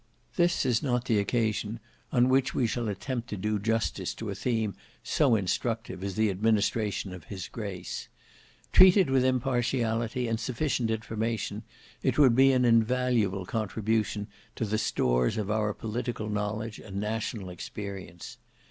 [0.35, 1.79] This is not the occasion
[2.11, 6.31] on which we shall attempt to do justice to a theme so instructive as the
[6.31, 8.07] administration of his grace.
[8.73, 11.61] Treated with impartiality and sufficient information,
[12.01, 14.25] it would be an invaluable contribution
[14.55, 18.37] to the stores of our political knowledge and national experience.